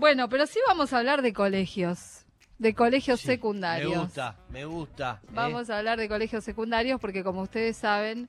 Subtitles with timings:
[0.00, 2.24] Bueno, pero sí vamos a hablar de colegios,
[2.58, 3.90] de colegios Sí, secundarios.
[3.92, 5.20] Me gusta, me gusta.
[5.22, 5.26] ¿eh?
[5.34, 8.26] Vamos a hablar de colegios secundarios porque como ustedes saben,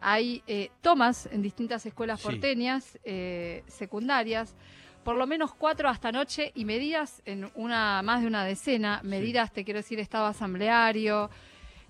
[0.00, 2.26] hay eh, tomas en distintas escuelas Sí.
[2.26, 4.56] porteñas eh, secundarias,
[5.04, 9.52] por lo menos cuatro hasta anoche y medidas en una más de una decena, medidas,
[9.52, 11.30] te quiero decir, estado asambleario,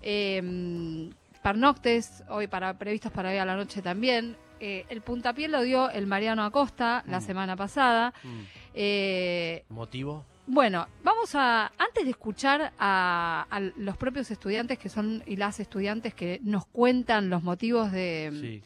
[0.03, 1.09] eh,
[1.41, 4.37] pernoctes, hoy para previstos para hoy a la noche también.
[4.59, 7.23] Eh, el puntapié lo dio el Mariano Acosta la Mm.
[7.23, 8.13] semana pasada.
[8.23, 8.41] Mm.
[8.73, 10.25] Eh, ¿Motivo?
[10.47, 15.59] bueno, vamos a, antes de escuchar a, a los propios estudiantes que son y las
[15.59, 18.61] estudiantes que nos cuentan los motivos de, Sí.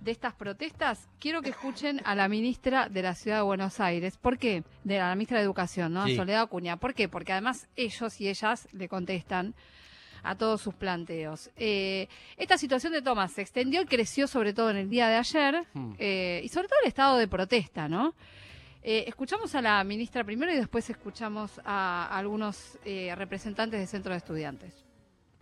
[0.00, 4.16] de estas protestas, quiero que escuchen a la ministra de la Ciudad de Buenos Aires.
[4.18, 4.64] ¿Por qué?
[4.84, 6.04] De la ministra de Educación, ¿no?
[6.06, 6.14] Sí.
[6.16, 6.76] Soledad Acuña.
[6.76, 7.08] ¿Por qué?
[7.08, 9.54] Porque además ellos y ellas le contestan
[10.24, 11.48] a todos sus planteos.
[11.56, 15.16] Eh, esta situación de Tomás se extendió y creció sobre todo en el día de
[15.16, 15.92] ayer Mm.
[15.98, 18.14] eh, y sobre todo el estado de protesta, ¿no?
[18.82, 24.14] Eh, escuchamos a la ministra primero y después escuchamos a, algunos eh, representantes de centros
[24.14, 24.84] de estudiantes.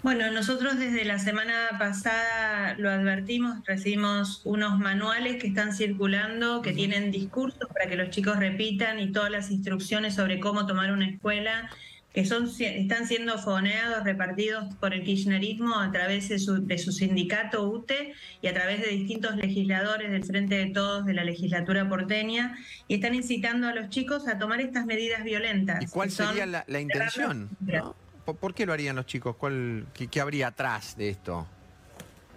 [0.03, 6.73] Bueno, nosotros desde la semana pasada lo advertimos, recibimos unos manuales que están circulando, que
[6.73, 11.09] tienen discursos para que los chicos repitan y todas las instrucciones sobre cómo tomar una
[11.09, 11.71] escuela,
[12.17, 16.91] que son, están siendo foneados, repartidos por el kirchnerismo a través de su, de su
[16.91, 21.87] sindicato UTE y a través de distintos legisladores del Frente de Todos de la legislatura
[21.91, 22.57] porteña,
[22.89, 25.85] y están incitando a los chicos a tomar estas medidas violentas.
[25.85, 27.51] ¿Y cuál sería la, la intención?
[27.61, 27.95] ¿no?
[28.25, 29.37] ¿Por, por qué lo harían los chicos?
[29.37, 31.47] ¿Cuál, qué, qué habría atrás de esto?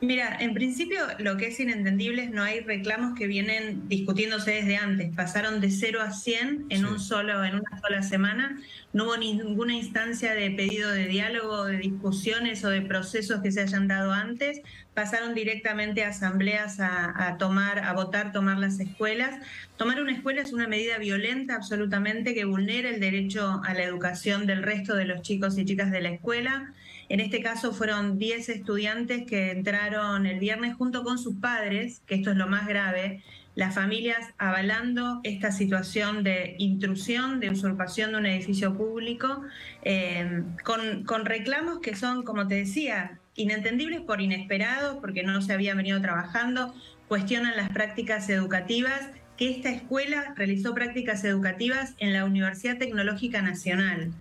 [0.02, 4.78] Mira, en principio lo que es inentendible es no hay reclamos que vienen discutiéndose desde
[4.78, 5.14] antes.
[5.14, 6.84] Pasaron de 0 a 100 en Sí.
[6.86, 8.62] un solo en una sola semana.
[8.94, 13.60] No hubo ninguna instancia de pedido de diálogo, de discusiones o de procesos que se
[13.60, 14.62] hayan dado antes.
[14.94, 19.46] Pasaron directamente a asambleas a, a tomar, a votar, tomar las escuelas.
[19.76, 24.46] Tomar una escuela es una medida violenta absolutamente que vulnera el derecho a la educación
[24.48, 26.74] del resto de los chicos y chicas de la escuela.
[27.10, 32.16] En este caso fueron 10 estudiantes que entraron el viernes junto con sus padres, que
[32.16, 33.24] esto es lo más grave,
[33.56, 39.42] las familias avalando esta situación de intrusión, de usurpación de un edificio público,
[39.82, 45.54] eh, con, con reclamos que son, como te decía, inentendibles por inesperados, porque no se
[45.54, 46.74] habían venido trabajando,
[47.08, 54.12] cuestionan las prácticas educativas, que esta escuela realizó prácticas educativas en la Universidad Tecnológica Nacional.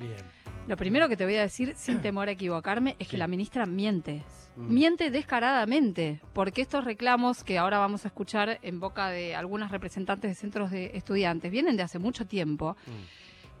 [0.00, 0.41] Bien.
[0.68, 3.66] Lo primero que te voy a decir, sin temor a equivocarme, es que la ministra
[3.66, 4.22] miente.
[4.56, 4.74] Mm.
[4.74, 10.30] Miente descaradamente, porque estos reclamos que ahora vamos a escuchar en boca de algunas representantes
[10.30, 12.76] de centros de estudiantes vienen de hace mucho tiempo.
[12.86, 12.90] Mm.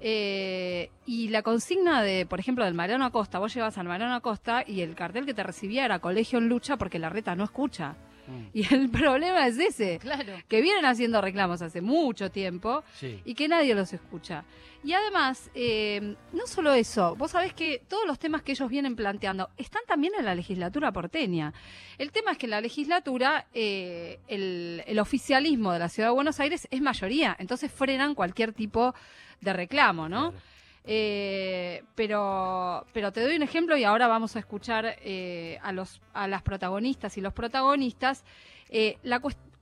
[0.04, 4.64] Eh, y la consigna de, por ejemplo, del Mariano Acosta, vos llevas al Mariano Acosta
[4.66, 7.96] y el cartel que te recibía era Colegio en Lucha porque la reta no escucha.
[8.26, 8.42] Mm.
[8.52, 10.32] Y el problema es ese, Claro.
[10.48, 13.20] que vienen haciendo reclamos hace mucho tiempo Sí.
[13.24, 14.44] y que nadie los escucha.
[14.84, 18.96] Y además, eh, no solo eso, vos sabés que todos los temas que ellos vienen
[18.96, 21.52] planteando están también en la legislatura porteña.
[21.98, 26.14] El tema es que en la legislatura eh, el, el oficialismo de la Ciudad de
[26.14, 28.92] Buenos Aires es mayoría, entonces frenan cualquier tipo
[29.40, 30.30] de reclamo, ¿no?
[30.32, 30.51] Claro.
[30.84, 36.00] Eh, pero, pero te doy un ejemplo y ahora vamos a escuchar eh, a, los,
[36.12, 38.24] a las protagonistas y los protagonistas.
[38.68, 39.20] Eh, la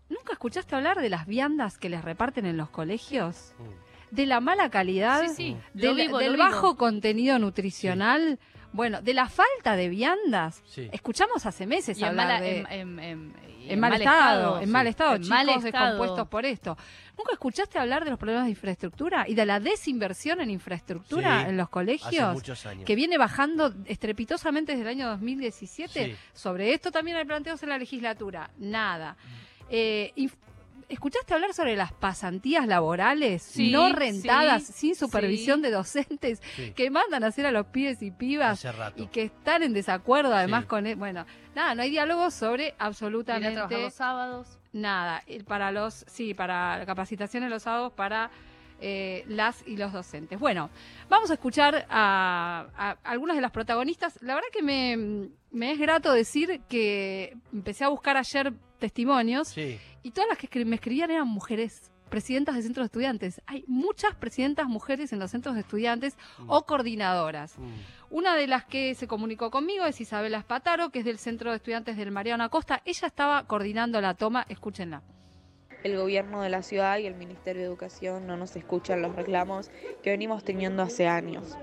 [0.09, 3.55] ¿Nunca escuchaste hablar de las viandas que les reparten en los colegios?
[3.59, 4.15] Mm.
[4.15, 5.57] De la mala calidad, Sí, sí.
[5.73, 6.43] Del, vivo, del vivo.
[6.43, 8.41] bajo contenido nutricional,
[8.73, 10.63] bueno, de la falta de viandas.
[10.67, 10.89] Sí.
[10.93, 12.59] Escuchamos hace meses Y en, hablar mala- de...
[12.61, 15.63] en, en- en- en mal estado, en mal estado, En chicos mal estado.
[15.85, 16.77] descompuestos por esto.
[17.17, 21.51] ¿Nunca escuchaste hablar de los problemas de infraestructura y de la desinversión en infraestructura Sí,
[21.51, 22.33] en los Hace colegios?
[22.33, 22.85] muchos años.
[22.85, 26.05] que viene bajando estrepitosamente desde el año 2017.
[26.07, 26.17] Sí.
[26.33, 28.51] Sobre esto también hay planteos en la legislatura.
[28.59, 29.17] Nada.
[29.69, 30.35] Eh, inf-
[30.91, 35.63] ¿Escuchaste hablar sobre las pasantías laborales Sí, no rentadas, sí, sin supervisión sí.
[35.63, 36.73] de docentes, Sí.
[36.73, 39.03] que mandan a hacer a los pibes y pibas Hace rato.
[39.03, 40.69] y que están en desacuerdo además Sí.
[40.69, 40.87] con...
[40.87, 41.25] e- Bueno,
[41.55, 44.59] nada, no hay diálogo sobre trabajar absolutamente los sábados.
[44.73, 45.23] nada.
[45.47, 48.31] Para los, sí, para la capacitación en los sábados para
[48.81, 50.39] eh, las y los docentes.
[50.41, 50.71] Bueno,
[51.09, 54.19] vamos a escuchar a, a algunas de las protagonistas.
[54.23, 59.79] La verdad que me, me es grato decir que empecé a buscar ayer testimonios Sí.
[60.03, 61.93] y todas las que me escribían eran mujeres.
[62.11, 63.41] Presidentas de centros de estudiantes.
[63.47, 66.51] Hay muchas presidentas mujeres en los centros de estudiantes Mm.
[66.51, 67.57] o coordinadoras.
[67.57, 67.63] Mm.
[68.11, 71.59] Una de las que se comunicó conmigo es Isabela Espataro, que es del Centro de
[71.59, 72.83] Estudiantes del Mariano Acosta.
[72.85, 75.03] Ella estaba coordinando la toma, escúchenla.
[75.85, 79.71] el gobierno de la ciudad y el Ministerio de Educación no nos escuchan los reclamos
[80.03, 81.57] que venimos teniendo hace años.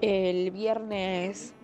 [0.00, 1.54] El viernes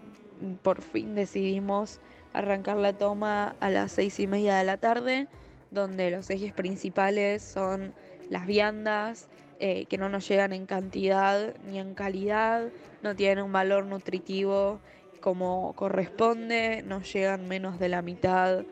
[0.62, 2.00] por fin decidimos
[2.32, 5.26] arrancar la toma a las seis y media de la tarde,
[5.70, 7.94] donde los ejes principales son
[8.30, 9.28] las viandas,
[9.60, 12.68] eh, que no nos llegan en cantidad ni en calidad,
[13.02, 14.78] no tienen un valor nutritivo
[15.20, 18.64] como corresponde, nos llegan menos de la mitad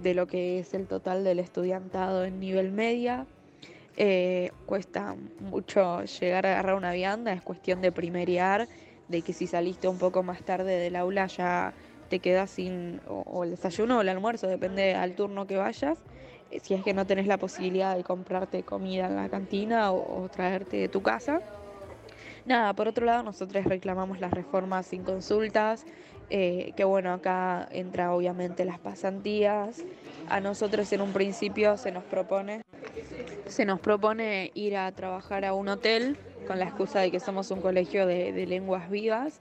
[0.00, 3.26] de lo que es el total del estudiantado en nivel media.
[3.96, 8.68] Eh, cuesta mucho llegar a agarrar una vianda, es cuestión de primeriar,
[9.10, 11.74] de que si saliste un poco más tarde del aula ya
[12.08, 15.98] te quedas sin o, el desayuno o el almuerzo, depende al turno que vayas.
[16.50, 20.28] Eh, si es que no tenés la posibilidad de comprarte comida en la cantina o,
[20.28, 21.40] traerte de tu casa.
[22.46, 25.84] Nada, por otro lado, nosotros reclamamos las reformas sin consultas,
[26.30, 29.84] eh, que bueno, acá entra obviamente las pasantías.
[30.28, 32.62] A nosotros en un principio se nos propone,
[33.50, 36.16] se nos propone ir a trabajar a un hotel
[36.46, 39.40] con la excusa de que somos un colegio de, lenguas vivas.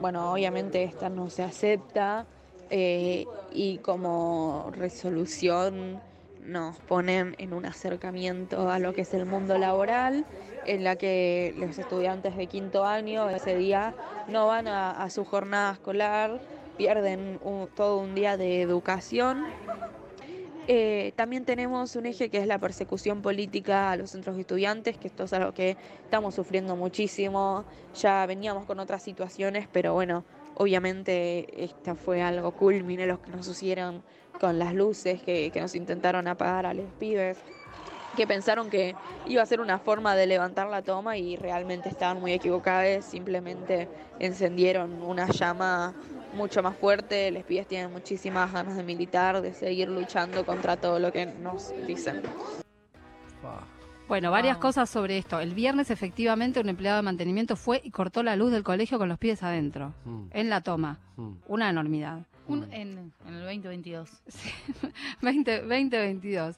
[0.00, 2.26] Bueno, obviamente esta no se acepta
[2.70, 6.00] eh, y como resolución
[6.44, 10.24] nos ponen en un acercamiento a lo que es el mundo laboral
[10.66, 13.94] en la que los estudiantes de quinto año ese día
[14.28, 16.40] no van a, su jornada escolar,
[16.76, 17.38] pierden
[17.76, 19.44] todo un día de educación.
[20.68, 24.96] Eh, también tenemos un eje que es la persecución política a los centros de estudiantes,
[24.96, 27.64] que esto es algo que estamos sufriendo muchísimo.
[28.00, 30.24] Ya veníamos con otras situaciones, pero bueno,
[30.54, 34.02] obviamente esta fue algo culmine los que nos hicieron
[34.40, 37.38] con las luces que, que nos intentaron apagar a los pibes
[38.16, 38.94] que pensaron que
[39.26, 43.88] iba a ser una forma de levantar la toma y realmente estaban muy equivocados, simplemente
[44.18, 45.94] encendieron una llama
[46.34, 50.98] mucho más fuerte, les pibes tienen muchísimas ganas de militar, de seguir luchando contra todo
[50.98, 52.22] lo que nos dicen.
[54.08, 55.40] Bueno, varias cosas sobre esto.
[55.40, 59.08] El viernes efectivamente un empleado de mantenimiento fue y cortó la luz del colegio con
[59.08, 60.24] los pies adentro, mm.
[60.32, 60.98] en la toma.
[61.16, 61.32] Mm.
[61.46, 62.26] Una enormidad.
[62.48, 64.08] En, el 2022.
[64.28, 64.50] Sí,
[65.20, 66.56] 2022.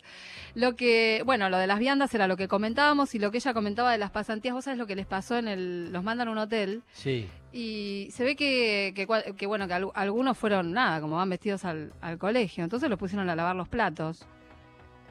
[0.54, 3.52] Lo que, bueno, lo de las viandas era lo que comentábamos y lo que ella
[3.52, 6.30] comentaba de las pasantías, vos sabés lo que les pasó en el, los mandan a
[6.30, 6.82] un hotel.
[6.92, 7.28] Sí.
[7.52, 12.18] Y se ve que, que, bueno, que algunos fueron, nada, como van vestidos al, al
[12.18, 14.26] colegio, entonces los pusieron a lavar los platos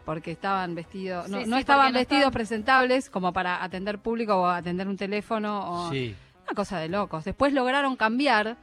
[0.05, 4.97] porque estaban vestidos, no, no estaban vestidos presentables como para atender público o atender un
[4.97, 7.23] teléfono o una cosa de locos.
[7.23, 8.57] Después lograron cambiar,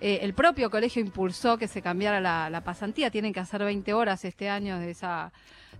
[0.00, 3.92] eh, el propio colegio impulsó que se cambiara la, la, pasantía, tienen que hacer 20
[3.92, 5.32] horas este año de esa,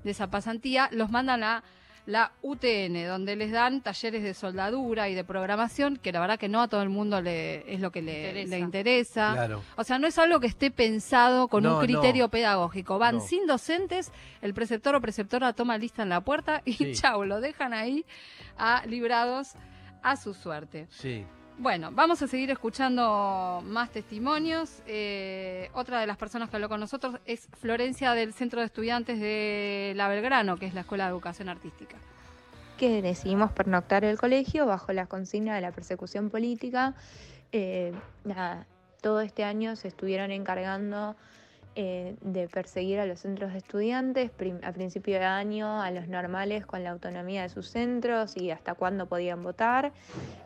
[0.04, 1.64] de esa pasantía, los mandan a
[2.06, 6.48] la UTN, donde les dan talleres de soldadura y de programación, que la verdad que
[6.48, 9.48] no a todo el mundo le, es lo que le interesa.
[9.76, 12.98] O sea, no es algo que esté pensado con un criterio pedagógico.
[12.98, 14.12] Van sin docentes,
[14.42, 18.04] el preceptor o preceptora toma lista en la puerta y chau, lo dejan ahí
[18.58, 19.52] a, librados
[20.02, 20.86] a su suerte.
[20.90, 21.24] Sí.
[21.60, 24.82] Bueno, vamos a seguir escuchando más testimonios.
[24.86, 29.20] Eh, otra de las personas que habló con nosotros es Florencia del Centro de Estudiantes
[29.20, 31.98] de La Belgrano, que es la Escuela de Educación Artística.
[32.78, 36.94] Que decidimos pernoctar el colegio bajo la consigna de la persecución política.
[37.52, 37.92] Eh,
[39.02, 41.14] todo este año se estuvieron encargando
[41.76, 44.32] eh, de perseguir a los centros de estudiantes
[44.62, 48.74] a principio de año, a los normales con la autonomía de sus centros y hasta
[48.74, 49.92] cuándo podían votar.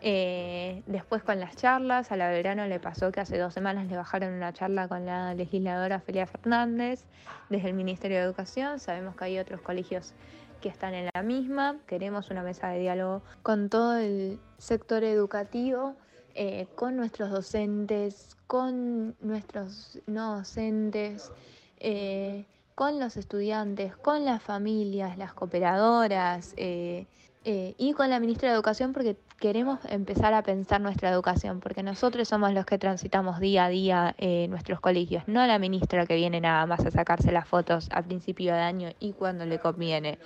[0.03, 3.97] Eh, después con las charlas, a la verano le pasó que hace dos semanas le
[3.97, 7.05] bajaron una charla con la legisladora Felia Fernández
[7.49, 8.79] desde el Ministerio de Educación.
[8.79, 10.12] Sabemos que hay otros colegios
[10.61, 11.77] que están en la misma.
[11.87, 15.96] Queremos una mesa de diálogo con todo el sector educativo
[16.36, 21.31] eh, con nuestros docentes, con nuestros no docentes,
[21.79, 27.06] eh, con los estudiantes, con las familias, las cooperadoras eh,
[27.44, 32.26] y con la ministra de Educación porque queremos empezar a pensar nuestra educación, porque nosotros
[32.26, 34.17] somos los que transitamos día a día
[34.48, 38.55] nuestros colegios, no la ministra que viene nada más a sacarse las fotos a principio
[38.55, 40.19] de año y cuando le conviene.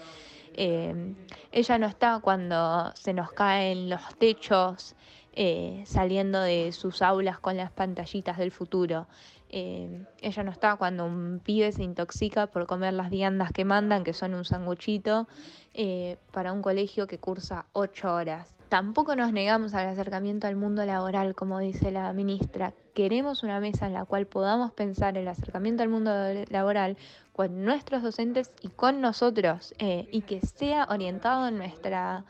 [0.54, 4.94] ella no está cuando se nos caen los techos,
[5.40, 9.06] eh, saliendo de sus aulas con las pantallitas del futuro.
[9.50, 14.02] Eh, ella no está cuando un pibe se intoxica por comer las viandas que mandan,
[14.02, 15.28] que son un sanguchito,
[15.74, 18.52] eh, para un colegio que cursa ocho horas.
[18.68, 22.74] Tampoco nos negamos al acercamiento al mundo laboral, como dice la ministra.
[22.92, 26.10] Queremos una mesa en la cual podamos pensar el acercamiento al mundo
[26.50, 26.96] laboral
[27.32, 32.24] con nuestros docentes y con nosotros, y que sea orientado en nuestra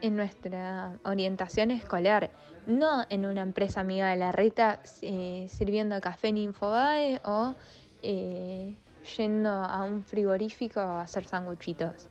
[0.00, 2.30] en nuestra orientación escolar,
[2.66, 7.54] no en una empresa amiga de la reta eh, sirviendo café en Infobae o
[8.02, 8.74] eh,
[9.16, 12.08] yendo a un frigorífico a hacer sanguchitos.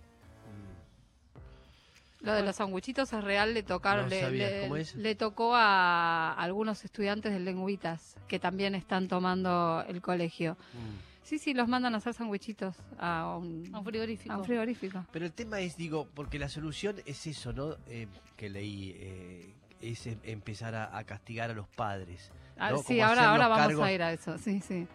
[2.21, 8.15] Lo de los sanguchitos es real, le, tocaron, le, tocó a algunos estudiantes de Lenguitas
[8.27, 10.57] que también están tomando el colegio.
[10.73, 11.06] Mm.
[11.27, 14.33] Sí, sí, los mandan a hacer sandwichitos a un, A un frigorífico.
[14.33, 15.05] a un frigorífico.
[15.11, 17.75] Pero el tema es, digo, porque la solución es eso, ¿no?
[17.87, 18.07] Eh,
[18.37, 22.31] que leí, eh, es em- empezar a, a castigar a los padres.
[22.57, 22.77] Ah, ¿no?
[22.77, 24.79] sí, ahora, ahora vamos cargos- a ir a eso, sí, sí.
[24.79, 24.87] No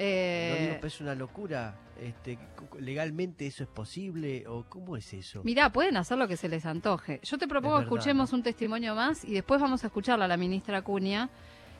[0.00, 1.76] Eh, digo, pero es una locura.
[1.98, 2.36] Este,
[2.80, 4.44] ¿Legalmente eso es posible?
[4.48, 5.42] ¿O cómo es eso?
[5.44, 7.20] Mirá, pueden hacer lo que se les antoje.
[7.22, 10.28] Yo te propongo que verdad, escuchemos un testimonio más y después vamos a escucharla a
[10.28, 11.30] la ministra Acuña,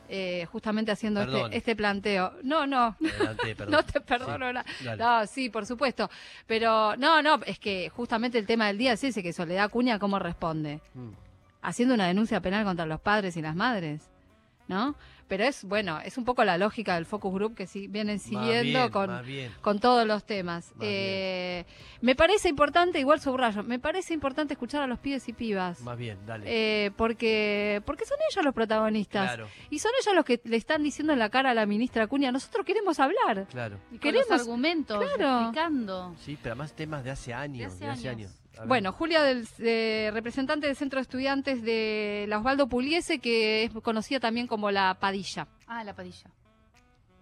[0.09, 2.33] eh, justamente haciendo este, este planteo.
[2.43, 3.71] No, no, Adelante, perdón.
[3.71, 4.51] no te perdono.
[4.53, 5.03] la- Dale.
[5.03, 6.09] No, sí, por supuesto.
[6.47, 9.99] Pero no, no, es que justamente el tema del día es ese, que Soledad Acuña,
[9.99, 10.81] ¿cómo responde?
[10.93, 11.09] Mm.
[11.61, 14.09] Haciendo una denuncia penal contra los padres y las madres,
[14.67, 14.95] ¿no?
[15.27, 18.21] Pero es, bueno, es un poco la lógica del focus group que sí, vienen Más
[18.23, 19.25] siguiendo bien, con, más
[19.61, 20.71] con todos los temas.
[20.75, 21.65] Más Eh,
[22.01, 25.81] me parece importante, igual subrayo, me parece importante escuchar a los pibes y pibas.
[25.81, 26.45] Más bien, dale.
[26.47, 29.27] Eh, porque, porque son ellos los protagonistas.
[29.33, 32.03] claro, Y son ellos los que le están diciendo en la cara a la ministra
[32.03, 33.47] Acuña, nosotros queremos hablar.
[33.49, 33.77] claro.
[33.91, 35.39] Y con Queremos- los argumentos, claro.
[35.41, 36.15] explicando.
[36.19, 37.73] Sí, pero además temas de hace años.
[37.73, 38.31] hace De hace años.
[38.67, 43.71] Bueno, Julia, del, eh, representante del Centro de Estudiantes de la Osvaldo Pugliese, que es
[43.83, 45.14] conocida también como la Padilla.
[45.67, 46.29] Ah, la padilla.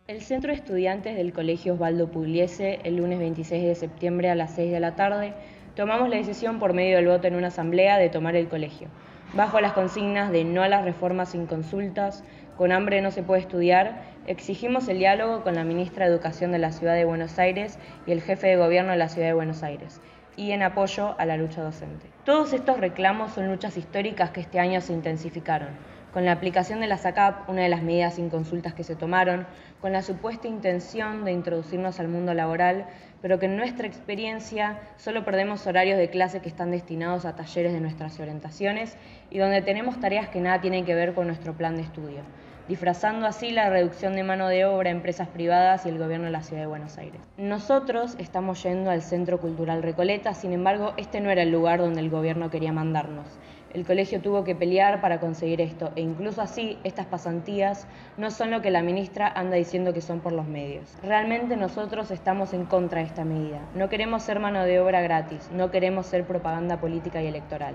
[0.07, 4.55] El Centro de Estudiantes del Colegio Osvaldo Pugliese, el lunes 26 de septiembre a las
[4.55, 5.35] 6 de la tarde,
[5.75, 8.87] tomamos la decisión por medio del voto en una asamblea de tomar el colegio,
[9.35, 12.23] bajo las consignas de no a las reformas sin consultas,
[12.57, 16.57] con hambre no se puede estudiar, exigimos el diálogo con la ministra de Educación de
[16.57, 19.61] la Ciudad de Buenos Aires y el jefe de gobierno de la Ciudad de Buenos
[19.61, 20.01] Aires,
[20.35, 22.07] y en apoyo a la lucha docente.
[22.25, 25.69] Todos estos reclamos son luchas históricas que este año se intensificaron
[26.13, 29.47] con la aplicación de la SACAP, una de las medidas sin consultas que se tomaron,
[29.81, 32.85] con la supuesta intención de introducirnos al mundo laboral,
[33.21, 37.73] pero que en nuestra experiencia solo perdemos horarios de clase que están destinados a talleres
[37.73, 38.95] de nuestras orientaciones
[39.31, 42.21] y donde tenemos tareas que nada tienen que ver con nuestro plan de estudio,
[42.67, 46.31] disfrazando así la reducción de mano de obra a empresas privadas y el gobierno de
[46.31, 47.19] la Ciudad de Buenos Aires.
[47.37, 52.01] Nosotros estamos yendo al Centro Cultural Recoleta, sin embargo, este no era el lugar donde
[52.01, 53.25] el gobierno quería mandarnos.
[53.73, 57.87] El colegio tuvo que pelear para conseguir esto e incluso así estas pasantías
[58.17, 60.95] no son lo que la ministra anda diciendo que son por los medios.
[61.01, 63.61] Realmente nosotros estamos en contra de esta medida.
[63.73, 67.73] No queremos ser mano de obra gratis, no queremos ser propaganda política y electoral.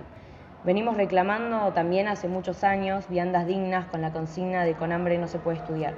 [0.62, 5.26] Venimos reclamando también hace muchos años viandas dignas con la consigna de con hambre no
[5.26, 5.94] se puede estudiar,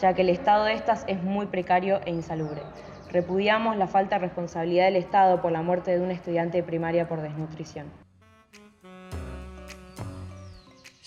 [0.00, 2.62] ya que el estado de estas es muy precario e insalubre.
[3.10, 7.08] Repudiamos la falta de responsabilidad del Estado por la muerte de un estudiante de primaria
[7.08, 7.86] por desnutrición.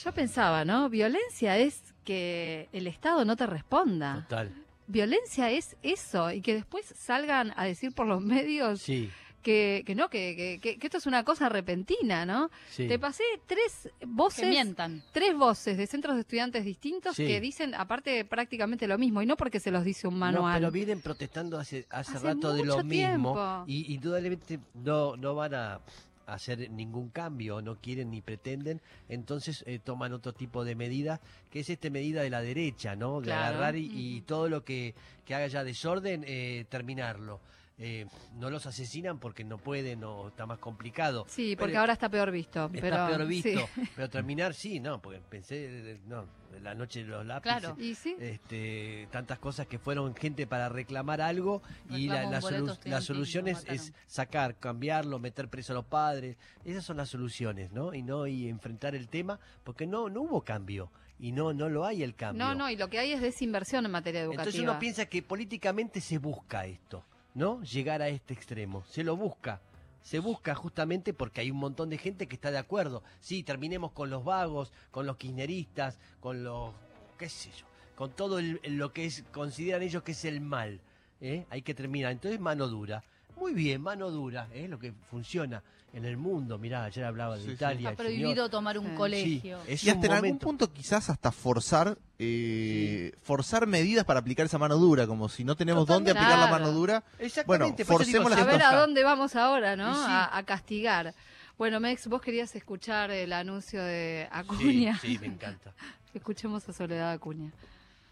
[0.04, 0.90] Yo pensaba, ¿no?
[0.90, 4.24] Violencia es que el Estado no te responda.
[4.30, 4.52] Total.
[4.88, 9.10] Violencia es eso y que después salgan a decir por los medios Sí,
[9.42, 12.50] que, que no, que, que- que- que esto es una cosa repentina, ¿no?
[12.70, 12.88] sí.
[12.88, 15.02] Te pasé tres Que voces, mientan.
[15.14, 17.26] tres voces de centros de estudiantes distintos Sí.
[17.26, 20.54] que dicen aparte prácticamente lo mismo y no porque se los dice un manual.
[20.54, 25.34] No, pero vienen protestando hace, hace, Hace rato de lo mismo y indudablemente no, no
[25.36, 25.80] van a
[26.26, 31.60] hacer ningún cambio, no quieren ni pretenden, entonces eh, toman otro tipo de medida, que
[31.62, 33.20] es esta medida de la derecha, ¿no?
[33.22, 33.56] De Claro.
[33.56, 37.40] agarrar y, y todo lo que, que haga ya desorden, eh, terminarlo.
[37.80, 41.26] Eh, no los asesinan porque no pueden o está más complicado.
[41.28, 42.66] Sí, porque Pero- ahora está peor visto.
[42.66, 43.82] Está pero, peor visto, sí.
[43.96, 46.24] pero terminar sí, no, porque pensé, no,
[46.62, 47.76] la noche de los lápices, Claro.
[47.82, 53.02] Y sí, este, tantas cosas que fueron gente para reclamar algo y la, la solu-
[53.02, 56.38] solución es, es sacar, cambiarlo, meter preso a los padres.
[56.66, 57.94] Esas son las soluciones, ¿no?
[57.94, 61.86] Y no y enfrentar el tema, porque no no hubo cambio y no no lo
[61.86, 62.44] hay el cambio.
[62.46, 64.44] no, no, y lo que hay es desinversión en materia educativa.
[64.44, 67.06] Entonces uno piensa que políticamente se busca esto,
[67.36, 67.62] ¿no?
[67.64, 68.84] Llegar a este extremo.
[68.90, 69.62] Se lo busca.
[70.04, 73.04] Se busca justamente porque hay un montón de gente que está de acuerdo.
[73.22, 76.74] Sí, terminemos con los vagos, con los kirchneristas, con los,
[77.18, 80.82] qué sé yo, con todo el- lo que es, consideran ellos que es el mal.
[81.22, 81.46] ¿eh?
[81.50, 82.12] Hay que terminar.
[82.12, 83.04] Entonces mano dura.
[83.44, 86.58] Muy bien, mano dura, es lo que funciona en el mundo.
[86.58, 87.54] Mirá, ayer hablaba de Sí, sí.
[87.56, 87.90] Italia.
[87.90, 87.96] Señor.
[87.98, 88.92] prohibido tomar un Sí.
[88.92, 89.60] Sí, colegio.
[89.68, 90.48] es Y hasta un en algún momento.
[90.48, 95.58] punto quizás hasta forzar eh, forzar medidas para aplicar esa mano dura, como si no
[95.58, 97.04] tenemos dónde aplicar la mano dura.
[97.20, 99.94] Exactamente, Bueno, digo, forcemos la se a ver a dónde vamos ahora, ¿no?
[99.94, 100.06] Sí.
[100.08, 101.14] A, a castigar.
[101.58, 104.98] Bueno, Mex, vos querías escuchar el anuncio de Sí, Acuña.
[105.00, 105.74] sí, me encanta.
[106.14, 107.52] Escuchemos a Soledad Acuña.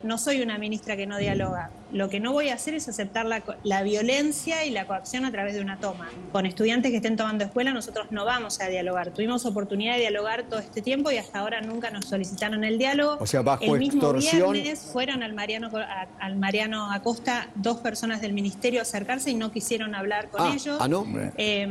[0.04, 1.70] No soy una ministra que no dialoga.
[1.92, 5.32] Lo que no voy a hacer es aceptar la, la violencia y la coacción a
[5.32, 6.10] través de una toma.
[6.32, 9.12] Con estudiantes que estén tomando escuela nosotros no vamos a dialogar.
[9.12, 13.18] Tuvimos oportunidad de dialogar todo este tiempo y hasta ahora nunca nos solicitaron el diálogo.
[13.20, 14.54] O sea, bajo el mismo extorsión.
[14.54, 19.36] viernes fueron al Mariano, a- al Mariano Acosta dos personas del ministerio a acercarse y
[19.36, 20.78] no quisieron hablar con Ah, ellos.
[20.80, 21.06] ah, no.
[21.38, 21.68] Eh,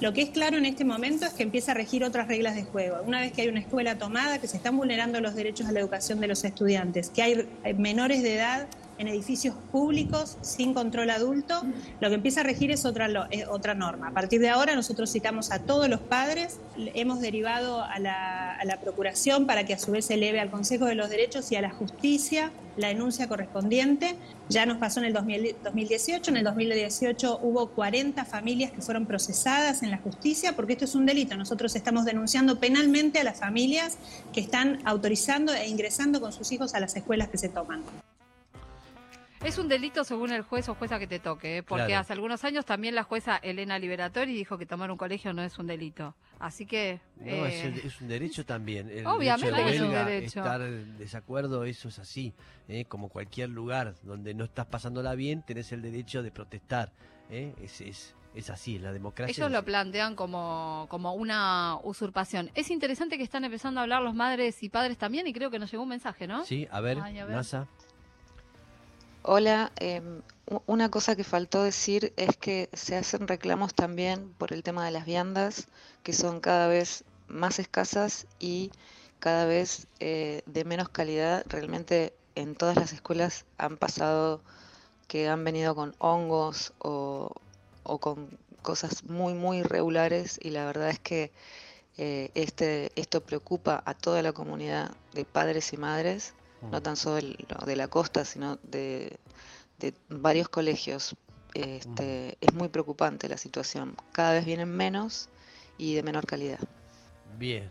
[0.00, 2.64] lo que es claro en este momento es que empieza a regir otras reglas de
[2.64, 2.98] juego.
[3.06, 5.80] Una vez que hay una escuela tomada, que se están vulnerando los derechos a la
[5.80, 8.66] educación de los estudiantes, que hay eh, menores de edad
[8.98, 11.62] en edificios públicos sin control adulto,
[12.00, 14.08] lo que empieza a regir es otra, eh, otra norma.
[14.08, 16.58] A partir de ahora nosotros citamos a todos los padres,
[16.94, 20.50] hemos derivado a la, a la Procuración para que a su vez se eleve al
[20.50, 24.16] Consejo de los Derechos y a la Justicia la denuncia correspondiente.
[24.48, 29.06] Ya nos pasó en el 2000 2018, en el 2018 hubo 40 familias que fueron
[29.06, 31.36] procesadas en la justicia porque esto es un delito.
[31.36, 33.98] Nosotros estamos denunciando penalmente a las familias
[34.32, 37.82] que están autorizando e ingresando con sus hijos a las escuelas que se toman.
[39.44, 41.62] Es un delito según el juez o jueza que te toque, ¿eh?
[41.62, 42.00] porque Claro.
[42.00, 45.58] hace algunos años también la jueza Elena Liberatori dijo que tomar un colegio no es
[45.58, 46.14] un delito.
[46.40, 47.00] Así que...
[47.16, 48.90] No, es, eh, el- es un derecho también.
[48.90, 50.40] El Obviamente derecho de es un derecho.
[50.40, 52.32] Estar en desacuerdo, eso es así.
[52.68, 52.86] ¿eh?
[52.86, 56.90] Como cualquier lugar donde no estás pasándola bien, tenés el derecho de protestar.
[57.30, 57.54] ¿eh?
[57.62, 59.30] Es, es, es así, la democracia.
[59.32, 62.50] Ellos es lo plantean como, como una usurpación.
[62.54, 65.58] Es interesante que están empezando a hablar los madres y padres también y creo que
[65.58, 66.44] nos llegó un mensaje, ¿no?
[66.44, 67.36] Sí, a ver, Ay, a ver.
[67.36, 67.68] NASA.
[69.28, 70.22] Hola, em,
[70.66, 74.92] una cosa que faltó decir es que se hacen reclamos también por el tema de
[74.92, 75.66] las viandas,
[76.04, 78.70] que son cada vez más escasas y
[79.18, 81.44] cada vez eh, de menos calidad.
[81.48, 84.42] Realmente en todas las escuelas han pasado
[85.08, 87.32] que han venido con hongos o,
[87.82, 91.32] o con cosas muy, muy irregulares y la verdad es que
[91.98, 96.32] eh, este, esto preocupa a toda la comunidad de padres y madres
[96.70, 97.20] no tan solo
[97.66, 99.18] de la costa, sino de,
[99.78, 101.14] de varios colegios.
[101.54, 103.96] Este, Es muy preocupante la situación.
[104.12, 105.28] Cada vez vienen menos
[105.78, 106.58] y de menor calidad.
[107.38, 107.70] Bien.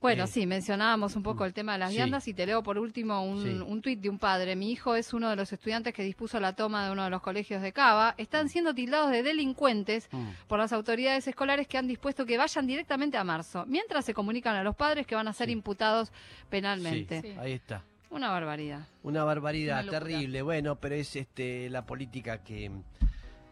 [0.00, 1.96] Bueno, Eh, sí, mencionábamos un poco el tema de las sí.
[1.96, 3.48] viandas y te leo por último un, Sí.
[3.64, 4.56] un tuit de un padre.
[4.56, 7.22] Mi hijo es uno de los estudiantes que dispuso la toma de uno de los
[7.22, 8.16] colegios de Cava.
[8.18, 10.30] Están siendo tildados de delincuentes Mm.
[10.48, 14.56] por las autoridades escolares que han dispuesto que vayan directamente a marzo, mientras se comunican
[14.56, 16.10] a los padres que van a ser imputados
[16.50, 17.22] penalmente.
[17.22, 17.84] Sí, ahí está.
[18.12, 18.86] Una barbaridad.
[19.02, 20.42] Una barbaridad Una terrible.
[20.42, 22.70] Bueno, pero es este la política que,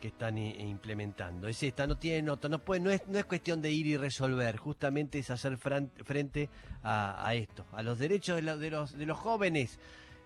[0.01, 1.49] que están i- implementando.
[1.49, 3.97] Es esta, no tiene nota, no puede, no es, no es cuestión de ir y
[3.97, 6.49] resolver, justamente es hacer frente
[6.83, 9.79] a, a esto, a los derechos de, lo- de los de los jóvenes.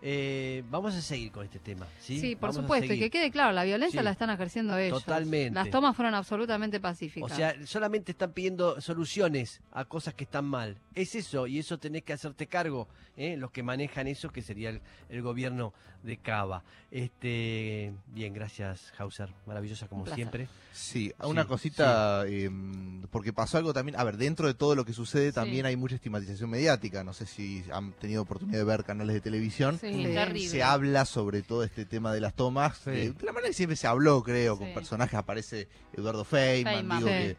[0.06, 2.20] Eh, vamos a seguir con este tema, ¿sí?
[2.20, 4.04] Sí, por Vamos supuesto, y que quede claro, la violencia Sí.
[4.04, 5.02] la están ejerciendo ellos.
[5.02, 5.54] Totalmente.
[5.54, 7.34] Las tomas fueron absolutamente O pacíficas.
[7.34, 10.76] sea, solamente están pidiendo soluciones a cosas que están mal.
[10.94, 12.86] Es eso, y eso tenés que hacerte cargo,
[13.16, 13.38] ¿eh?
[13.38, 16.62] los que manejan eso, que sería el, el gobierno de Cava.
[16.90, 19.30] Este, bien, gracias, Hauser.
[19.46, 20.48] Maravillosa como siempre.
[20.72, 24.84] Sí, una Sí, cosita, em, porque pasó algo también, a ver, dentro de todo lo
[24.84, 28.84] que sucede también hay mucha estigmatización mediática, no sé si han tenido oportunidad de ver
[28.84, 30.48] canales de televisión, Sí, Eh, terrible.
[30.48, 32.90] se habla sobre todo este tema de las tomas, Sí.
[32.90, 36.98] eh, de la manera que siempre se habló, creo, con personajes, aparece Eduardo Feynman, Feynman.
[36.98, 37.14] digo Sí.
[37.14, 37.36] que-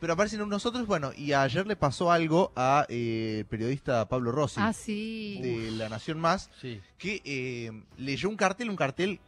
[0.00, 4.58] pero aparecen nosotros, bueno, y ayer le pasó algo a eh, el periodista Pablo Rossi,
[4.58, 5.38] Ah, sí.
[5.42, 6.80] de La Nación Más, Sí.
[6.96, 9.20] que eh, leyó un cartel, un cartel,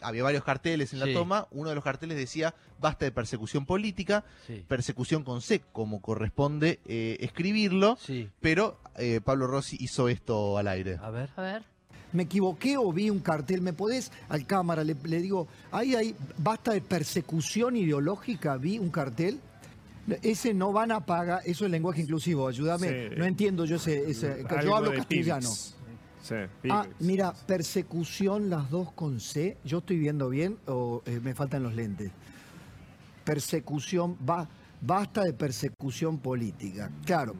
[0.00, 1.14] había varios carteles en la Sí.
[1.14, 4.62] toma, uno de los carteles decía basta de persecución política, Sí.
[4.68, 8.28] persecución con C, como corresponde eh, escribirlo, Sí.
[8.40, 10.98] pero eh, Pablo Rossi hizo esto al aire.
[11.02, 11.30] A ver.
[11.36, 11.62] A ver.
[12.14, 14.82] Me equivoqué o vi un cartel, ¿me podés al cámara?
[14.82, 19.40] Le, le digo, ahí hay basta de persecución ideológica, vi un cartel.
[20.22, 22.88] Ese no van a pagar, eso es lenguaje inclusivo, ayúdame.
[22.88, 23.14] Sí.
[23.16, 24.14] No entiendo yo ese,
[24.62, 25.50] yo hablo castellano.
[25.50, 26.36] Sí,
[26.70, 31.62] Ah, mira, persecución las dos con C, yo estoy viendo bien o eh, me faltan
[31.62, 32.10] los lentes.
[33.24, 34.48] Persecución, va,
[34.80, 36.90] basta de persecución política.
[37.04, 37.34] Claro,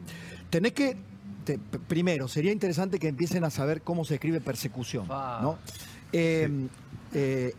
[0.49, 0.97] tenés que,
[1.45, 5.07] te- p- primero, sería interesante que empiecen a saber cómo se escribe persecución.
[5.07, 5.57] ¿no?
[6.11, 6.67] Eh,
[7.13, 7.53] eh,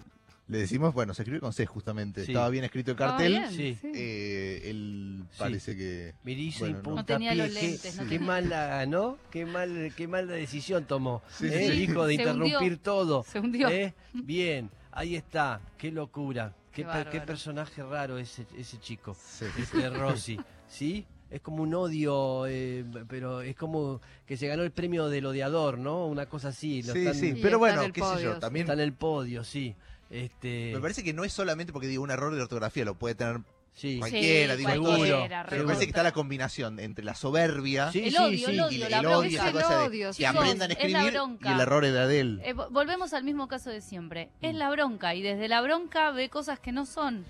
[0.49, 2.31] Le decimos, bueno, se escribe con C justamente, Sí.
[2.31, 3.33] estaba bien escrito el Ah, cartel.
[3.33, 3.79] bien, Sí.
[3.81, 3.91] sí.
[3.95, 5.37] Eh, él Sí.
[5.39, 6.15] parece que...
[6.23, 6.83] Mirizo Bueno, y no.
[6.85, 9.19] puntapié, No tenía los qué- no qué, mala, ¿no?
[9.33, 11.23] Qué mal, qué mala decisión tomó.
[11.43, 11.69] ¿eh?
[11.73, 11.79] sí.
[11.87, 12.79] Dijo de Se interrumpir hundió.
[12.79, 13.25] todo.
[13.25, 13.69] Se hundió.
[13.69, 13.93] ¿eh?
[14.13, 15.61] Bien, ahí está.
[15.79, 16.55] Qué locura.
[16.73, 16.85] Qué,
[17.27, 19.17] personaje raro ese, ese chico.
[19.21, 19.47] Sí.
[19.59, 20.39] Este Rossi.
[20.69, 21.07] ¿Sí?
[21.31, 25.77] Es como un odio, eh, pero es como que se ganó el premio del odiador,
[25.79, 26.07] ¿no?
[26.07, 26.83] Una cosa así.
[26.83, 29.75] lo Sí, están- sí, pero bueno, qué sé yo, también Está en el podio, sí.
[30.09, 33.17] Este, me parece que no es solamente porque digo un error de ortografía, lo puede
[33.17, 33.41] tener
[33.75, 33.99] sí.
[33.99, 37.91] cualquiera, Sí, digo, cualquiera, todo pero me parece que está la combinación entre la soberbia
[37.91, 38.45] Sí, El odio, sí.
[38.55, 41.13] el odio, y la el odio, esa el cosa de odio, que aprendan a escribir
[41.43, 42.41] y el error era de él.
[42.45, 44.31] Eh, vo- volvemos al mismo caso de siempre.
[44.43, 47.25] Es la bronca y desde la bronca ve cosas que no son.